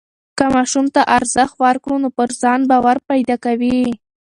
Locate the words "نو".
2.03-2.09